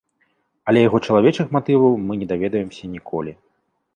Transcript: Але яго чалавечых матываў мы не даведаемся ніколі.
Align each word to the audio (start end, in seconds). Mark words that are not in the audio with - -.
Але 0.71 0.79
яго 0.87 1.01
чалавечых 1.09 1.51
матываў 1.57 1.93
мы 2.07 2.13
не 2.21 2.27
даведаемся 2.33 2.83
ніколі. 2.97 3.31